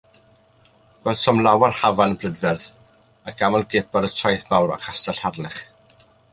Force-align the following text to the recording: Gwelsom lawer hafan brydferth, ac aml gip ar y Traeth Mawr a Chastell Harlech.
Gwelsom 1.03 1.41
lawer 1.47 1.75
hafan 1.81 2.17
brydferth, 2.23 2.65
ac 3.33 3.45
aml 3.49 3.69
gip 3.77 4.01
ar 4.01 4.11
y 4.11 4.13
Traeth 4.17 4.49
Mawr 4.55 4.77
a 4.77 4.81
Chastell 4.87 5.25
Harlech. 5.29 5.65